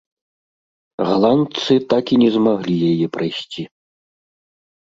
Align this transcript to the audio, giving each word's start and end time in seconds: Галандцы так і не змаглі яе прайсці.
Галандцы 1.09 1.73
так 1.95 2.05
і 2.15 2.19
не 2.23 2.29
змаглі 2.39 2.75
яе 2.91 3.07
прайсці. 3.19 3.63